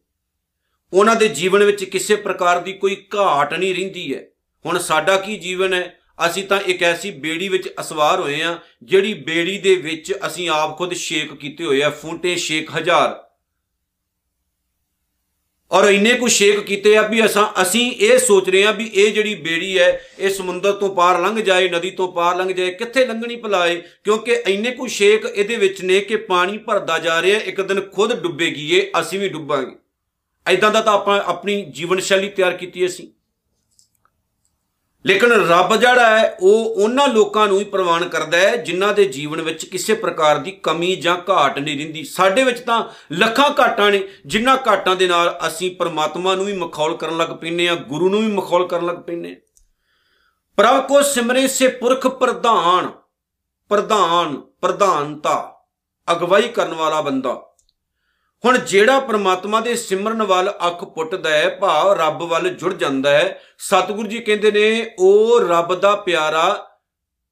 [0.93, 4.27] ਉਹਨਾਂ ਦੇ ਜੀਵਨ ਵਿੱਚ ਕਿਸੇ ਪ੍ਰਕਾਰ ਦੀ ਕੋਈ ਘਾਟ ਨਹੀਂ ਰਹਿੰਦੀ ਹੈ।
[4.67, 5.99] ਹੁਣ ਸਾਡਾ ਕੀ ਜੀਵਨ ਹੈ?
[6.27, 10.79] ਅਸੀਂ ਤਾਂ ਇੱਕ ਐਸੀ ਬੇੜੀ ਵਿੱਚ ਅਸਵਾਰ ਹੋਏ ਆ ਜਿਹੜੀ ਬੇੜੀ ਦੇ ਵਿੱਚ ਅਸੀਂ ਆਪ
[10.79, 13.26] ਖੁਦ ਸ਼ੇਕ ਕੀਤੇ ਹੋਏ ਆ, ਫੁੰਟੇ ਸ਼ੇਕ ਹਜ਼ਾਰ।
[15.71, 19.13] ਔਰ ਇੰਨੇ ਕੁ ਸ਼ੇਕ ਕੀਤੇ ਆ ਵੀ ਅਸਾਂ ਅਸੀਂ ਇਹ ਸੋਚ ਰਹੇ ਆ ਵੀ ਇਹ
[19.13, 23.05] ਜਿਹੜੀ ਬੇੜੀ ਹੈ, ਇਹ ਸਮੁੰਦਰ ਤੋਂ ਪਾਰ ਲੰਘ ਜਾਏ, ਨਦੀ ਤੋਂ ਪਾਰ ਲੰਘ ਜਾਏ, ਕਿੱਥੇ
[23.07, 27.61] ਲੰਘਣੀ ਭਲਾਏ ਕਿਉਂਕਿ ਇੰਨੇ ਕੁ ਸ਼ੇਕ ਇਹਦੇ ਵਿੱਚ ਨੇ ਕਿ ਪਾਣੀ ਭਰਦਾ ਜਾ ਰਿਹਾ, ਇੱਕ
[27.61, 29.75] ਦਿਨ ਖੁਦ ਡੁੱਬੇਗੀ ਇਹ, ਅਸੀਂ ਵੀ ਡੁੱਬਾਂਗੇ।
[30.47, 33.09] ਐਦਾਂ ਦਾ ਤਾਂ ਆਪਾਂ ਆਪਣੀ ਜੀਵਨ ਸ਼ੈਲੀ ਤਿਆਰ ਕੀਤੀ ਅਸੀਂ।
[35.07, 39.41] ਲੇਕਿਨ ਰੱਬ ਜਿਹੜਾ ਹੈ, ਉਹ ਉਹਨਾਂ ਲੋਕਾਂ ਨੂੰ ਹੀ ਪ੍ਰਵਾਨ ਕਰਦਾ ਹੈ, ਜਿਨ੍ਹਾਂ ਦੇ ਜੀਵਨ
[39.41, 44.09] ਵਿੱਚ ਕਿਸੇ ਪ੍ਰਕਾਰ ਦੀ ਕਮੀ ਜਾਂ ਘਾਟ ਨਹੀਂ ਰਹਿੰਦੀ। ਸਾਡੇ ਵਿੱਚ ਤਾਂ ਲੱਖਾਂ ਘਾਟਾਂ ਨੇ,
[44.27, 48.21] ਜਿਨ੍ਹਾਂ ਘਾਟਾਂ ਦੇ ਨਾਲ ਅਸੀਂ ਪਰਮਾਤਮਾ ਨੂੰ ਵੀ ਮਖੌਲ ਕਰਨ ਲੱਗ ਪੈਨੇ ਆ ਗੁਰੂ ਨੂੰ
[48.21, 49.37] ਵੀ ਮਖੌਲ ਕਰਨ ਲੱਗ ਪੈਨੇ ਆ
[50.57, 52.91] ਪ੍ਰਭ ਕੋ ਸਿਮਰੇ ਸੇ ਪੁਰਖ ਪ੍ਰਧਾਨ
[53.71, 55.61] ਪ੍ਰਧਾਨ, ਪ੍ਰਧਾਨਤਾ,
[56.13, 57.43] ਅਗਵਾਈ ਕਰਨ ਵਾਲਾ ਬੰਦਾ।
[58.47, 63.43] ਹੁਣ ਜਿਹੜਾ ਪ੍ਰਮਾਤਮਾ ਦੇ ਸਿਮਰਨ ਵੱਲ ਅੱਖ ਪੁੱਟਦਾ ਹੈ, ਭਾਵ ਰੱਬ ਵੱਲ ਜੁੜ ਜਾਂਦਾ ਹੈ,
[63.59, 66.67] ਸਤਿਗੁਰੂ ਜੀ ਕਹਿੰਦੇ ਨੇ, ਉਹ ਰੱਬ ਦਾ ਪਿਆਰਾ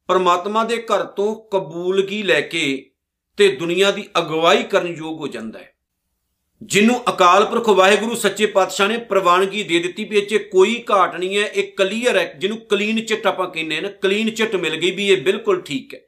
[0.09, 2.90] ਪ੍ਰਮਾਤਮਾ ਦੇ ਘਰ ਤੋਂ ਕਬੂਲਗੀ ਲੈ ਕੇ
[3.37, 5.75] ਤੇ ਦੁਨੀਆ ਦੀ ਅਗਵਾਈ ਕਰਨ ਯੋਗ ਹੋ ਜਾਂਦਾ ਹੈ।
[6.62, 11.16] ਜਿਹਨੂੰ ਅਕਾਲ ਪੁਰਖ ਵਾਹਿਗੁਰੂ ਸੱਚੇ ਪਾਤਸ਼ਾਹ ਨੇ ਪ੍ਰਵਾਨਗੀ ਦੇ ਦਿੱਤੀ ਵੀ ਇਹ 'ਚ ਕੋਈ ਘਾਟ
[11.16, 14.90] ਨਹੀਂ ਹੈ, ਇਹ ਕਲੀਅਰ ਹੈ, ਜਿਹਨੂੰ ਕਲੀਨ ਚਿੱਟ ਆਪਾਂ ਕਹਿੰਦੇ ਨੇ ਕਲੀਨ ਚਿੱਟ ਮਿਲ ਗਈ
[14.90, 16.00] ਵੀ ਇਹ ਬਿਲਕੁਲ ਠੀਕ ਹੈ।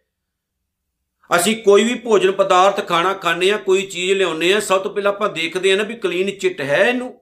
[1.37, 5.13] ਅਸੀਂ ਕੋਈ ਵੀ ਭੋਜਨ ਪਦਾਰਥ ਖਾਣਾ ਖਾਣੇ ਆ ਕੋਈ ਚੀਜ਼ ਲਿਆਉਨੇ ਆ ਸਭ ਤੋਂ ਪਹਿਲਾਂ
[5.13, 7.21] ਆਪਾਂ ਦੇਖਦੇ ਆ ਨਾ ਵੀ ਕਲੀਨ ਚਿੱਟ ਹੈ ਇਹਨੂੰ।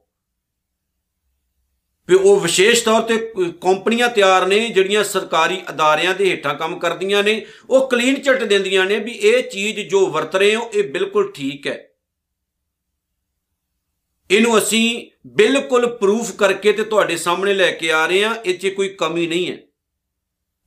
[2.08, 7.23] ਵੀ ਉਹ ਵਿਸ਼ੇਸ਼ ਤੌਰ ਤੇ ਕੰਪਨੀਆਂ ਤਿਆਰ ਨੇ, ਜਿਹੜੀਆਂ ਸਰਕਾਰੀ ਅਦਾਰਿਆਂ ਦੇ ਹੇਠਾਂ ਕੰਮ ਕਰਦੀਆਂ
[7.23, 11.32] ਨੇ, ਉਹ ਕਲੀਨ ਚਿੱਟ ਦਿੰਦੀਆਂ ਨੇ ਵੀ ਇਹ ਚੀਜ਼ ਜੋ ਵਰਤ ਰਹੇ ਹੋ, ਇਹ ਬਿਲਕੁਲ
[11.32, 11.88] ਠੀਕ ਹੈ।
[14.30, 18.66] ਇਹਨੂੰ ਅਸੀਂ ਬਿਲਕੁਲ ਪ੍ਰੂਫ ਕਰਕੇ ਤੇ ਤੁਹਾਡੇ ਸਾਹਮਣੇ ਲੈ ਕੇ ਆ ਰਹੇ ਹਾਂ, ਇਹ 'ਚ
[18.66, 19.58] ਕੋਈ ਕਮੀ ਨਹੀਂ ਹੈ।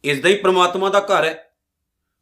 [0.03, 1.46] ਇਸ ਦਾ ਹੀ ਪ੍ਰਮਾਤਮਾ ਦਾ ਘਰ ਹੈ।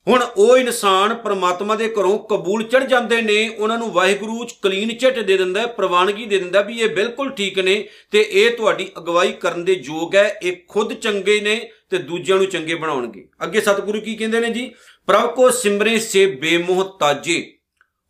[0.07, 4.97] ਹੁਣ ਉਹ ਇਨਸਾਨ ਪ੍ਰਮਾਤਮਾ ਦੇ ਘਰੋਂ ਕਬੂਲ ਚੜ ਜਾਂਦੇ ਨੇ, ਉਹਨਾਂ ਨੂੰ ਵਾਹਿਗੁਰੂ ਚ ਕਲੀਨ
[4.97, 8.91] ਚਿੱਟ ਦੇ ਦਿੰਦਾ ਹੈ, ਪ੍ਰਵਾਨਗੀ ਦੇ ਦਿੰਦਾ ਵੀ ਇਹ ਬਿਲਕੁਲ ਠੀਕ ਨੇ ਤੇ ਇਹ ਤੁਹਾਡੀ
[8.97, 13.61] ਅਗਵਾਈ ਕਰਨ ਦੇ ਯੋਗ ਹੈ, ਇਹ ਖੁਦ ਚੰਗੇ ਨੇ ਤੇ ਦੂਜਿਆਂ ਨੂੰ ਚੰਗੇ ਬਣਾਉਣਗੇ। ਅੱਗੇ
[13.61, 14.71] ਸਤਿਗੁਰੂ ਕੀ ਕਹਿੰਦੇ ਨੇ ਜੀ?
[15.07, 17.57] ਪ੍ਰਭ ਕੋ ਸਿਮਰੇ ਸੇ ਬੇਮੋਹਤਾਜੇ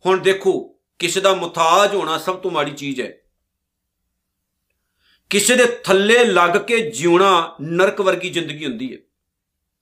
[0.06, 3.18] ਹੁਣ ਦੇਖੋ, ਕਿਸੇ ਦਾ ਮੁਤਾਜ ਹੋਣਾ ਸਭ ਤੋਂ ਮਾੜੀ ਚੀਜ਼ ਹੈ।
[5.30, 8.98] ਕਿਸੇ ਦੇ ਥੱਲੇ ਲੱਗ ਕੇ ਜਿਉਣਾ ਨਰਕ ਵਰਗੀ ਜ਼ਿੰਦਗੀ ਹੁੰਦੀ ਹੈ।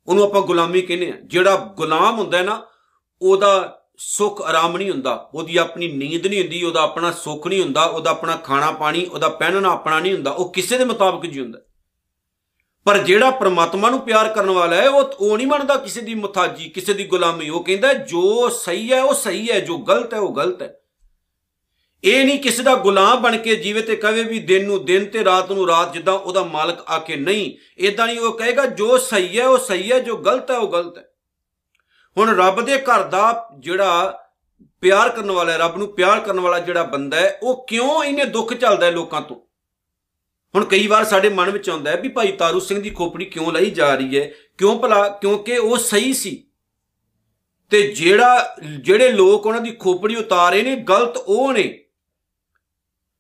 [0.08, 2.66] ਉਹਨੂੰ ਆਪਾਂ ਗੁਲਾਮੀ ਕਹਿੰਦੇ ਆ ਜਿਹੜਾ ਗੁਲਾਮ ਹੁੰਦਾ ਹੈ ਨਾ,
[3.23, 7.84] ਉਹਦਾ ਸੁੱਖ ਆਰਾਮ ਨਹੀਂ ਹੁੰਦਾ। ਉਹਦੀ ਆਪਣੀ ਨੀਂਦ ਨਹੀਂ ਹੁੰਦੀ, ਉਹਦਾ ਆਪਣਾ ਸੁੱਖ ਨਹੀਂ ਹੁੰਦਾ,
[7.84, 11.58] ਉਹਦਾ ਆਪਣਾ ਖਾਣਾ ਪਾਣੀ, ਉਹਦਾ ਪਹਿਨਣਾ ਆਪਣਾ ਨਹੀਂ ਹੁੰਦਾ। ਉਹ ਕਿਸੇ ਦੇ ਮੁਤਾਬਕ ਜਿਉਂਦਾ
[12.84, 16.68] ਪਰ ਜਿਹੜਾ ਪ੍ਰਮਾਤਮਾ ਨੂੰ ਪਿਆਰ ਕਰਨ ਵਾਲਾ ਹੈ, ਉਹ ਉਹ ਨਹੀਂ ਮੰਨਦਾ ਕਿਸੇ ਦੀ ਮੁਤਾਜੀ
[16.68, 20.37] ਕਿਸੇ ਦੀ ਗੁਲਾਮੀ। ਉਹ ਕਹਿੰਦਾ ਜੋ ਸਹੀ ਹੈ, ਉਹ ਸਹੀ ਹੈ, ਜੋ ਗਲਤ ਹੈ, ਉਹ
[20.37, 20.80] ਗਲਤ ਹੈ।
[22.04, 25.25] ਇਹ ਨਹੀਂ ਕਿਸੇ ਦਾ ਗੁਲਾਮ ਬਣ ਕੇ ਜੀਵੇ ਤੇ ਕਹੇ ਵੀ ਦਿਨ ਨੂੰ ਦਿਨ ਤੇ
[25.25, 29.38] ਰਾਤ ਨੂੰ ਰਾਤ ਜਿੱਦਾਂ ਉਹਦਾ ਮਾਲਕ ਆ ਕੇ ਨਹੀਂ। ਇਦਾਂ ਨਹੀਂ ਉਹ ਕਹੇਗਾ, ਜੋ ਸਹੀ
[29.38, 31.08] ਹੈ, ਉਹ ਸਹੀ ਹੈ, ਜੋ ਗਲਤ ਹੈ, ਉਹ ਗਲਤ ਹੈ।
[32.18, 34.20] ਹੁਣ ਰੱਬ ਦੇ ਘਰ ਦਾ ਜਿਹੜਾ
[34.80, 38.25] ਪਿਆਰ ਕਰਨ ਵਾਲਾ ਹੈ, ਰੱਬ ਨੂੰ ਪਿਆਰ ਕਰਨ ਵਾਲਾ ਜਿਹੜਾ ਬੰਦਾ ਹੈ, ਉਹ ਕਿਉਂ ਇਹਨੇ
[38.25, 39.37] ਦੁੱਖ ਚੱਲਦਾ ਹੈ ਲੋਕਾਂ ਤੋਂ?
[40.54, 43.52] ਹੁਣ ਕਈ ਵਾਰ ਸਾਡੇ ਮਨ ਵਿੱਚ ਆਉਂਦਾ ਹੈ ਵੀ ਭਾਈ ਤਾਰੂ ਸਿੰਘ ਦੀ ਖੋਪੜੀ ਕਿਉਂ
[43.52, 44.30] ਲਈ ਜਾ ਰਹੀ ਹੈ?
[44.58, 46.44] ਕਿਉਂ ਭਲਾ, ਕਿਉਂਕਿ ਉਹ ਸਹੀ ਸੀ।
[47.70, 51.83] ਤੇ ਜਿਹੜਾ, ਜਿਹੜੇ ਲੋਕ ਉਹਨਾਂ ਦੀ ਖੋਪੜੀ ਉਤਾਰੇ ਨੇ, ਗਲਤ ਉਹ ਨੇ।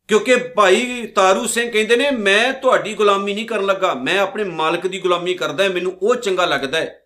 [0.08, 4.86] ਕਿਉਂਕਿ ਭਾਈ ਤਾਰੂ ਸਿੰਘ ਕਹਿੰਦੇ ਨੇ, ਮੈਂ ਤੁਹਾਡੀ ਗੁਲਾਮੀ ਨਹੀਂ ਕਰਨ ਲੱਗਾ, ਮੈਂ ਆਪਣੇ ਮਾਲਕ
[4.86, 7.00] ਦੀ ਗੁਲਾਮੀ ਕਰਦਾ ਮੈਨੂੰ ਉਹ ਚੰਗਾ ਲੱਗਦਾ ਹੈ।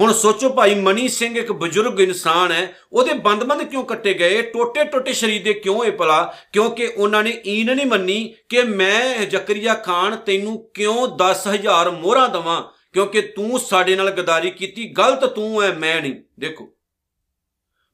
[0.00, 4.42] ਹੁਣ ਸੋਚੋ ਭਾਈ, ਮਨੀ ਸਿੰਘ ਇੱਕ ਬਜ਼ੁਰਗ ਇਨਸਾਨ ਹੈ, ਉਹਦੇ ਬੰਦ-ਬੰਦ ਕਿਉਂ ਕੱਟੇ ਗਏ?
[4.42, 6.34] ਟੋਟੇ-ਟੋਟੇ ਸ਼ਰੀਰ ਦੇ ਕਿਉਂ ਇਹ ਭਲਾ?
[6.52, 12.62] ਕਿਉਂਕਿ ਉਹਨਾਂ ਨੇ ਈਨ ਨਹੀਂ ਮੰਨੀ ਕਿ ਮੈਂ ਜ਼ਕਰੀਆ ਖਾਨ ਤੈਨੂੰ ਕਿਉਂ 10000 ਮੋਹਰਾਂ ਦਵਾਂ?
[12.92, 16.68] ਕਿਉਂਕਿ ਤੂੰ ਸਾਡੇ ਨਾਲ ਗਦਾਰੀ ਕੀਤੀ, ਗਲਤ ਤੂੰ ਹੈ ਮੈਂ ਨਹੀਂ। ਦੇਖੋ।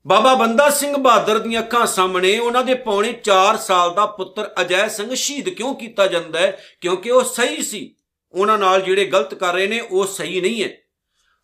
[0.06, 4.88] ਬਾਬਾ ਬੰਦਾ ਸਿੰਘ ਬਹਾਦਰ ਦੀਆਂ ਅੱਖਾਂ ਸਾਹਮਣੇ ਉਹਨਾਂ ਦੇ ਪੌਣੇ 4 ਸਾਲ ਦਾ ਪੁੱਤਰ ਅਜੈ
[4.88, 6.62] ਸਿੰਘ ਸ਼ਹੀਦ ਕਿਉਂ ਕੀਤਾ ਜਾਂਦਾ ਹੈ?
[6.80, 7.94] ਕਿਉਂਕਿ ਉਹ ਸਹੀ ਸੀ।
[8.32, 10.68] ਉਹਨਾਂ ਨਾਲ ਜਿਹੜੇ ਗਲਤ ਕਰ ਰਹੇ ਨੇ, ਉਹ ਸਹੀ ਨਹੀਂ ਹੈ।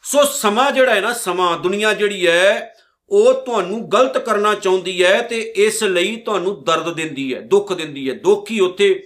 [0.03, 2.75] ਸੋ ਸਮਾਂ ਜਿਹੜਾ ਹੈ ਨਾ, ਸਮਾਂ, ਦੁਨੀਆ ਜਿਹੜੀ ਹੈ,
[3.09, 8.11] ਉਹ ਤੁਹਾਨੂੰ ਗਲਤ ਕਰਨਾ ਚਾਹੁੰਦੀ ਹੈ ਤੇ ਇਸ ਲਈ ਤੁਹਾਨੂੰ ਦਰਦ ਦਿੰਦੀ ਹੈ, ਦੁੱਖ ਦਿੰਦੀ
[8.11, 9.03] ਹੈ। ਦੁੱਖ ਹੀ ਉੱਥੇ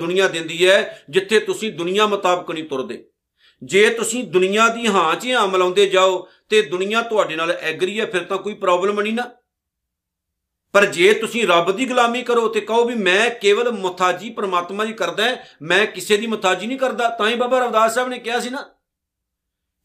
[0.00, 3.04] ਦੁਨੀਆ ਦਿੰਦੀ ਹੈ ਜਿੱਥੇ ਤੁਸੀਂ ਦੁਨੀਆ ਮੁਤਾਬਕ ਨਹੀਂ ਤੁਰਦੇ।
[3.64, 8.06] ਜੇ ਤੁਸੀਂ ਦੁਨੀਆ ਦੀ ਹਾਂ 'ਚ ਅਮਲ ਆਉਂਦੇ ਜਾਓ ਤੇ ਦੁਨੀਆ ਤੁਹਾਡੇ ਨਾਲ ਐਗਰੀ ਹੈ,
[8.06, 9.30] ਫਿਰ ਤਾਂ ਕੋਈ ਪ੍ਰੋਬਲਮ ਨਹੀਂ ਨਾ।
[10.74, 14.92] ਪਰ ਜੇ ਤੁਸੀਂ ਰੱਬ ਦੀ ਗੁਲਾਮੀ ਕਰੋ ਤੇ ਕਹੋ ਵੀ ਮੈਂ ਕੇਵਲ ਮੁਤਾਜੀ ਪ੍ਰਮਾਤਮਾ ਦੀ
[14.92, 15.24] ਕਰਦਾ
[15.62, 18.62] ਮੈਂ ਕਿਸੇ ਦੀ ਮੁਤਾਜੀ ਨਹੀਂ ਕਰਦਾ, ਤਾਂ ਹੀ ਬਾਬਾ ਰਵਦਾਸ ਸਾਹਿਬ ਨੇ ਕਿਹਾ ਸੀ ਨਾ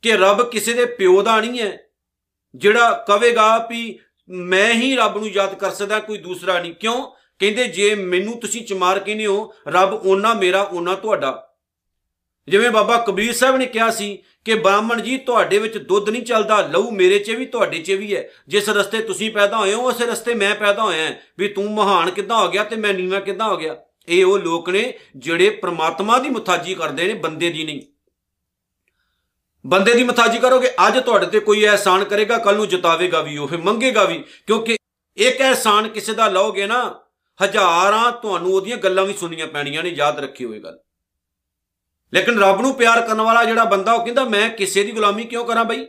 [0.04, 1.78] ਕਿ ਰੱਬ ਕਿਸੇ ਦੇ ਪਿਓ ਦਾ ਨਹੀਂ ਹੈ,
[2.56, 7.12] ਜਿਹੜਾ ਕਵੇਗਾ ਵੀ ਮੈਂ ਹੀ ਰੱਬ ਨੂੰ ਯਾਦ ਕਰ ਸਕਦਾ, ਕੋਈ ਦੂਸਰਾ ਨਹੀਂ। ਕਿਉਂ?
[7.40, 11.42] ਕਹਿੰਦੇ ਜੇ ਮੈਨੂੰ ਤੁਸੀਂ ਚਮਾਰ ਕਹਿੰਦੇ ਹੋ, ਰੱਬ ਉਹਨਾਂ ਮੇਰਾ ਉਹਨਾਂ ਤੁਹਾਡਾ।
[12.48, 16.62] ਜਿਵੇਂ ਬਾਬਾ ਕਬੀਰ ਸਾਹਿਬ ਨੇ ਕਿਹਾ ਸੀ ਕਿ ਬ੍ਰਾਹਮਣ ਜੀ, ਤੁਹਾਡੇ ਵਿੱਚ ਦੁੱਧ ਨਹੀਂ ਚੱਲਦਾ,
[16.62, 20.06] ਲਹੂ ਮੇਰੇ 'ਚ ਵੀ ਤੁਹਾਡੇ 'ਚ ਵੀ ਹੈ। ਜਿਸ ਰਸਤੇ ਤੁਸੀਂ ਪੈਦਾ ਹੋਏ ਹੋ, ਉਸੇ
[20.06, 23.58] ਰਸਤੇ ਮੈਂ ਪੈਦਾ ਹੋਇਆ ਵੀ ਤੂੰ ਮਹਾਨ ਕਿੱਦਾਂ ਹੋ ਗਿਆ ਤੇ ਮੈਂ ਨੀਵਾ ਕਿੱਦਾਂ ਹੋ
[23.58, 23.78] ਗਿਆ?
[24.08, 27.82] ਇਹ ਉਹ ਲੋਕ ਨੇ ਜਿਹੜੇ ਪ੍ਰਮਾਤਮਾ ਦੀ ਮੁਤਾਜੀ ਕਰਦੇ ਨੇ, ਬੰਦੇ ਦੀ ਨਹੀਂ।
[29.66, 33.48] ਬੰਦੇ ਦੀ ਮੁਤਾਜੀ ਕਰੋਗੇ, ਅੱਜ ਤੁਹਾਡੇ ਤੇ ਕੋਈ ਅਹਿਸਾਨ ਕਰੇਗਾ ਕੱਲ ਨੂੰ ਜਿਤਾਵੇਗਾ ਵੀ ਉਹ,
[33.48, 34.78] ਫਿਰ ਮੰਗੇਗਾ ਵੀ। ਕਿਉਂਕਿ
[35.18, 37.00] ਇੱਕ ਅਹਿਸਾਨ ਕਿਸੇ ਦਾ ਲਓਗੇ ਨਾ,
[37.44, 40.80] ਹਜ਼ਾਰਾਂ ਤੁਹਾਨੂੰ ਉਹਦੀਆਂ ਗੱਲਾਂ ਵੀ ਸੁਣੀਆਂ ਪੈਣੀਆਂ ਨੇ, ਯਾਦ ਰੱਖਿਓ ਇਹ ਗੱਲ।
[42.14, 45.46] ਲੇਕਿਨ ਰੱਬ ਨੂੰ ਪਿਆਰ ਕਰਨ ਵਾਲਾ ਜਿਹੜਾ ਬੰਦਾ, ਉਹ ਕਹਿੰਦਾ, ਮੈਂ ਕਿਸੇ ਦੀ ਗੁਲਾਮੀ ਕਿਉਂ
[45.46, 45.86] ਕਰਾਂ ਬਈ?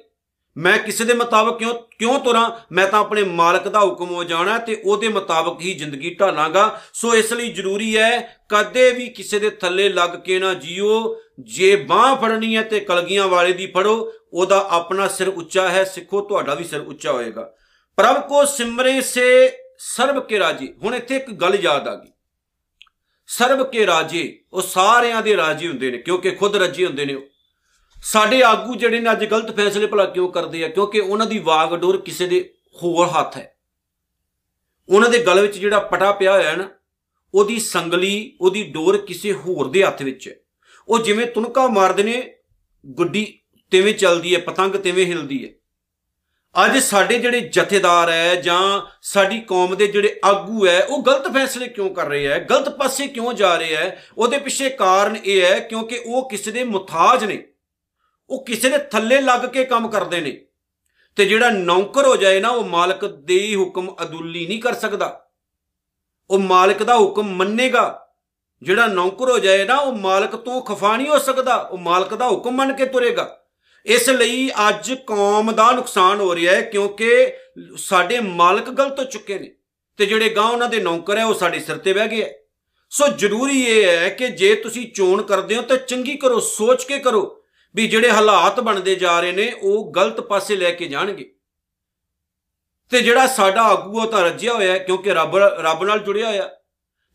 [0.56, 2.50] ਮੈਂ ਕਿਸੇ ਦੇ ਮੁਤਾਬਕ ਕਿਉਂ ਕਿਉਂ ਤੁਰਾਂ?
[2.72, 7.14] ਮੈਂ ਤਾਂ ਆਪਣੇ ਮਾਲਕ ਦਾ ਹੁਕਮ ਹੋ ਜਾਣਾ ਤੇ ਉਹਦੇ ਮੁਤਾਬਕ ਹੀ ਜ਼ਿੰਦਗੀ ਢਾਲਾਂਗਾ। ਸੋ
[7.14, 12.16] ਇਸ ਲਈ ਜ਼ਰੂਰੀ ਹੈ, ਕਦੇ ਵੀ ਕਿਸੇ ਦੇ ਥੱਲੇ ਲੱਗ ਕੇ ਨਾ ਜੀਓ। ਜੇ ਬਾਹ
[12.16, 16.64] ਫੜਨੀ ਹੈ ਤੇ ਕਲਗੀਆਂ ਵਾਲੇ ਦੀ ਫੜੋ। ਉਹਦਾ ਆਪਣਾ ਸਿਰ ਉੱਚਾ ਹੈ, ਸਿੱਖੋ, ਤੁਹਾਡਾ ਵੀ
[16.64, 17.52] ਸਿਰ ਉੱਚਾ ਹੋਏਗਾ।
[17.96, 22.10] ਪ੍ਰਭ ਕੋ ਸਿਮਰੇ ਸੇ ਸਰਬ ਕੇ ਰਾਜੀ। ਹੁਣ ਇੱਥੇ ਇੱਕ ਗੱਲ ਯਾਦ ਆ ਗਈ।
[23.26, 27.16] ਸਰਬ ਕੇ ਰਾਜੇ, ਉਹ ਸਾਰਿਆਂ ਦੇ ਰਾਜੇ ਹੁੰਦੇ ਨੇ, ਕਿਉਂਕਿ ਖੁਦ ਰਾਜੇ ਹੁੰਦੇ ਨੇ
[28.02, 30.68] ਸਾਡੇ ਆਗੂ ਜਿਹੜੇ ਨੇ ਅੱਜ ਗਲਤ ਫੈਸਲੇ ਭਲਾ ਕਿਉਂ ਕਰਦੇ ਆ?
[30.68, 33.56] ਕਿਉਂਕਿ ਉਹਨਾਂ ਦੀ ਵਾਗ ਡੋਰ ਕਿਸੇ ਦੇ ਹੋਰ ਹੱਥ ਹੈ।
[34.88, 36.68] ਉਹਨਾਂ ਦੇ ਗਲ ਵਿੱਚ ਜਿਹੜਾ ਪਟਾ ਪਿਆ ਹੋਇਆ ਹੈ ਨਾ,
[37.34, 40.34] ਉਹਦੀ ਸੰਗਲੀ, ਉਹਦੀ ਡੋਰ ਕਿਸੇ ਹੋਰ ਦੇ ਹੱਥ ਵਿੱਚ ਹੈ।
[40.88, 42.36] ਉਹ ਜਿਵੇਂ ਤੁਨਕਾ ਮਾਰਦੇ ਨੇ,
[42.86, 43.40] ਗੁੱਡੀ
[43.70, 45.50] ਤਿਵੇਂ ਚੱਲਦੀ ਹੈ, ਪਤੰਗ ਤਿਵੇਂ ਹਿਲਦੀ ਹੈ।
[46.64, 51.68] ਅੱਜ ਸਾਡੇ ਜਿਹੜੇ ਜਥੇਦਾਰ ਹੈ ਜਾਂ ਸਾਡੀ ਕੌਮ ਦੇ ਜਿਹੜੇ ਆਗੂ ਹੈ, ਉਹ ਗਲਤ ਫੈਸਲੇ
[51.68, 52.38] ਕਿਉਂ ਕਰ ਰਹੇ ਹੈ?
[52.38, 54.04] ਗਲਤ ਪਾਸੇ ਕਿਉਂ ਜਾ ਰਹੇ ਹੈ?
[54.18, 57.44] ਉਹਦੇ ਪਿੱਛੇ ਕਾਰਨ ਇਹ ਹੈ ਕਿਉਂਕਿ ਉਹ ਕਿਸੇ ਦੇ ਮੁਤਾਜ ਨੇ।
[58.30, 60.46] ਉਹ ਕਿਸੇ ਦੇ ਥੱਲੇ ਲੱਗ ਕੇ ਕੰਮ ਕਰਦੇ ਨੇ।
[61.16, 65.26] ਤੇ ਜਿਹੜਾ ਨੌਕਰ ਹੋ ਜਾਏ ਨਾ, ਉਹ ਮਾਲਕ ਦੇ ਹੁਕਮ ਅਦੁੱਲੀ ਨਹੀਂ ਕਰ ਸਕਦਾ।
[66.30, 68.08] ਉਹ ਮਾਲਕ ਦਾ ਹੁਕਮ ਮੰਨੇਗਾ।
[68.62, 72.26] ਜਿਹੜਾ ਨੌਕਰ ਹੋ ਜਾਏ ਨਾ, ਉਹ ਮਾਲਕ ਤੋਂ ਖਫਾ ਨਹੀਂ ਹੋ ਸਕਦਾ। ਉਹ ਮਾਲਕ ਦਾ
[72.26, 73.45] ਹੁਕਮ ਮੰਨ ਕੇ ਤੁਰੇਗਾ।
[73.86, 77.32] ਇਸ ਲਈ ਅੱਜ ਕੌਮ ਦਾ ਨੁਕਸਾਨ ਹੋ ਰਿਹਾ ਹੈ ਕਿਉਂਕਿ
[77.76, 79.54] ਸਾਡੇ ਮਾਲਕ ਗਲਤ ਹੋ ਚੁੱਕੇ ਨੇ
[79.96, 82.34] ਤੇ ਜਿਹੜੇ ਗਾਂ ਉਹਨਾਂ ਦੇ ਨੌਕਰ ਹੈ, ਉਹ ਸਾਡੇ ਸਿਰ ਤੇ ਬਹਿ ਗਏ
[82.90, 86.98] ਸੋ ਜ਼ਰੂਰੀ ਇਹ ਹੈ ਕਿ ਜੇ ਤੁਸੀਂ ਚੋਣ ਕਰਦੇ ਹੋ ਤਾਂ ਚੰਗੀ ਕਰੋ, ਸੋਚ ਕੇ
[86.98, 87.42] ਕਰੋ
[87.74, 91.32] ਵੀ ਜਿਹੜੇ ਹਾਲਾਤ ਬਣਦੇ ਜਾ ਰਹੇ ਨੇ, ਉਹ ਗਲਤ ਪਾਸੇ ਲੈ ਕੇ ਜਾਣਗੇ।
[92.90, 96.48] ਤੇ ਜਿਹੜਾ ਸਾਡਾ ਆਗੂ ਉਹ ਤਾਂ ਰੱਜਿਆ ਹੋਇਆ ਹੈ ਕਿਉਂਕਿ ਰੱਬ ਰੱਬ ਨਾਲ ਜੁੜਿਆ ਹੋਇਆ।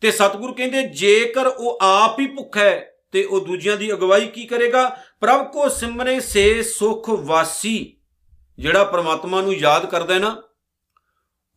[0.00, 4.46] ਤੇ ਸਤਿਗੁਰੂ ਕਹਿੰਦੇ, ਜੇਕਰ ਉਹ ਆਪ ਹੀ ਭੁੱਖਾ ਹੈ ਤੇ ਉਹ ਦੂਜਿਆਂ ਦੀ ਅਗਵਾਈ ਕੀ
[4.46, 4.96] ਕਰੇਗਾ?
[5.20, 7.96] ਪ੍ਰਭ ਕੋ ਸਿਮਰੇ ਸੇ ਸੁਖ ਵਾਸੀ।
[8.58, 10.42] ਜਿਹੜਾ ਪ੍ਰਮਾਤਮਾ ਨੂੰ ਯਾਦ ਕਰਦਾ ਹੈ ਨਾ,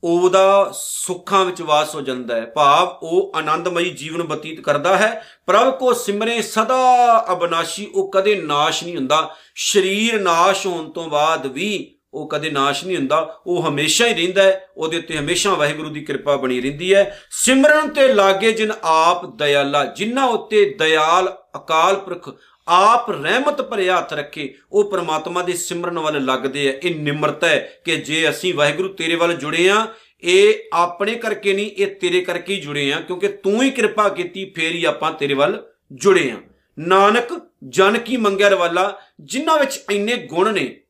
[0.04, 5.78] ਉਹਦਾ ਸੁੱਖਾਂ ਵਿੱਚ ਵਾਸ ਹੋ ਜਾਂਦਾ ਹੈ। ਭਾਵ ਉਹ ਆਨੰਦਮਈ ਜੀਵਨ ਬਤੀਤ ਕਰਦਾ ਹੈ। ਪ੍ਰਭ
[5.78, 11.91] ਕੋ ਸਿਮਰੇ ਸਦਾ ਅਬਨਾਸ਼ੀ, ਉਹ ਕਦੇ ਨਾਸ਼ ਨਹੀਂ ਹੁੰਦਾ। ਸਰੀਰ ਨਾਸ਼ ਹੋਣ ਤੋਂ ਬਾਅਦ ਵੀ
[12.13, 16.06] ਉਹ ਕਦੇ ਨਾਸ਼ ਨਹੀਂ ਹੁੰਦਾ। ਉਹ ਹਮੇਸ਼ਾ ਹੀ ਰਹਿੰਦਾ ਹੈ। ਉਹਦੇ ਉੱਤੇ ਹਮੇਸ਼ਾ ਵਾਹਿਗੁਰੂ ਦੀ
[16.06, 22.36] ਕਿਰਪਾ ਬਣੀ ਰਹਿੰਦੀ ਹੈ। ਸਿਮਰਨ ਤੇ ਲਾਗੇ ਜਿਨ ਆਪ ਦਇਆਲਾ, ਜਿਨ੍ਹਾਂ ਉੱਤੇ ਦਇਆਲ ਅਕਾਲ ਪੁਰਖ,
[22.68, 27.80] ਆਪ ਰਹਿਮਤ ਭਰਿਆ ਹੱਥ ਰੱਖੇ, ਉਹ ਪ੍ਰਮਾਤਮਾ ਦੇ ਸਿਮਰਨ ਵੱਲ ਲੱਗਦੇ ਆ। ਇਹ ਨਿਮਰਤਾ ਹੈ
[27.86, 29.88] ਕਿ ਜੇ ਅਸੀਂ ਵਾਹਿਗੁਰੂ ਤੇਰੇ ਵੱਲ ਜੁੜੇ ਆ,
[30.24, 34.54] ਇਹ ਆਪਣੇ ਕਰਕੇ ਨਹੀਂ, ਇਹ ਤੇਰੇ ਕਰਕੇ ਹੀ ਜੁੜੇ ਆ, ਕਿਉਂਕਿ ਤੂੰ ਹੀ ਕਿਰਪਾ ਕੀਤੀ,
[34.56, 36.38] ਫੇਰ ਹੀ ਆਪਾਂ ਤੇਰੇ ਵੱਲ ਜੁੜੇ ਆ।
[36.80, 40.82] ਨਾਨਕ, ਜਨ ਕੀ ਮੰਗਿਆ ਰਵਾਲਾ, ਜਿਨ੍ਹਾਂ ਵਿੱਚ ਇੰਨੇ ਗੁਣ ਨੇ,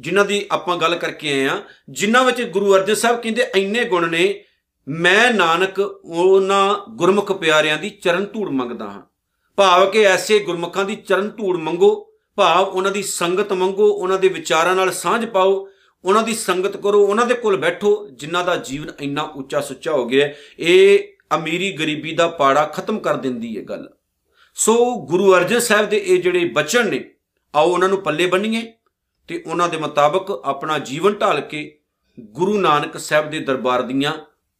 [0.00, 4.10] ਜਿਨ੍ਹਾਂ ਦੀ ਆਪਾਂ ਗੱਲ ਕਰਕੇ ਆਏ ਆ, ਜਿਨ੍ਹਾਂ ਵਿੱਚ ਗੁਰੂ ਅਰਜਨ ਸਾਹਿਬ ਕਹਿੰਦੇ ਇੰਨੇ ਗੁਣ
[4.10, 4.44] ਨੇ,
[4.88, 9.02] ਮੈਂ ਨਾਨਕ ਉਹਨਾਂ ਗੁਰਮੁਖ ਪਿਆਰਿਆਂ ਦੀ ਚਰਨ ਧੂੜ ਮੰਗਦਾ ਹਾਂ।
[9.56, 14.28] ਭਾਵ ਕਿ ਐਸੇ ਗੁਰਮੁਖਾਂ ਦੀ ਚਰਨ ਧੂੜ ਮੰਗੋ, ਭਾਵ ਉਹਨਾਂ ਦੀ ਸੰਗਤ ਮੰਗੋ, ਉਹਨਾਂ ਦੇ
[14.28, 15.68] ਵਿਚਾਰਾਂ ਨਾਲ ਸਾਂਝ ਪਾਓ,
[16.04, 20.06] ਉਹਨਾਂ ਦੀ ਸੰਗਤ ਕਰੋ, ਉਹਨਾਂ ਦੇ ਕੋਲ ਬੈਠੋ, ਜਿਨ੍ਹਾਂ ਦਾ ਜੀਵਨ ਇੰਨਾ ਉੱਚਾ ਸੁੱਚਾ ਹੋ
[20.06, 20.98] ਗਿਆ ਇਹ
[21.34, 23.88] ਅਮੀਰੀ ਗਰੀਬੀ ਦਾ ਪਾੜਾ ਖਤਮ ਕਰ ਦਿੰਦੀ ਹੈ ਗੱਲ।
[24.54, 27.04] ਸੋ ਗੁਰੂ ਅਰਜਨ ਸਾਹਿਬ ਦੇ ਇਹ ਜਿਹੜੇ ਬਚਨ ਨੇ,
[27.54, 28.72] ਆਓ ਉਹਨਾਂ ਨੂੰ ਪੱਲੇ ਬੰਨੀਏ
[29.28, 31.78] ਤੇ ਉਹਨਾਂ ਦੇ ਮੁਤਾਬਕ ਆਪਣਾ ਜੀਵਨ ਢਾਲ ਕੇ
[32.20, 34.12] ਗੁਰੂ ਨਾਨਕ ਸਾਹਿਬ ਦੇ ਦਰਬਾਰ ਦੀਆਂ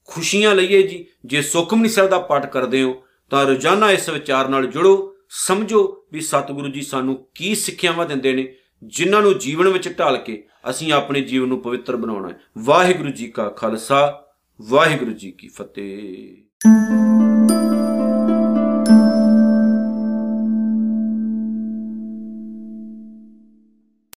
[0.09, 3.01] ਖੁਸ਼ੀਆਂ ਲਈਏ ਜੀ, ਜੇ ਸੁਖਮਨੀ ਸਾਹਿਬ ਦਾ ਪਾਠ ਕਰਦੇ ਹੋ
[3.32, 8.54] ਤਾਂ ਰੋਜ਼ਾਨਾ ਇਸ ਵਿਚਾਰ ਨਾਲ ਜੁੜੋ, ਸਮਝੋ ਵੀ ਸਤਿਗੁਰੂ ਜੀ ਸਾਨੂੰ ਕੀ ਸਿੱਖਿਆਵਾਂ ਦਿੰਦੇ ਨੇ,
[8.84, 13.26] ਜਿਨ੍ਹਾਂ ਨੂੰ ਜੀਵਨ ਵਿੱਚ ਢਾਲ ਕੇ ਅਸੀਂ ਆਪਣੇ ਜੀਵਨ ਨੂੰ ਪਵਿੱਤਰ ਬਣਾਉਣਾ ਹੈ। ਵਾਹਿਗੁਰੂ ਜੀ
[13.26, 14.24] ਕਾ ਖਾਲਸਾ,
[14.62, 17.21] ਵਾਹਿਗੁਰੂ ਜੀ ਕੀ ਫਤਿਹ।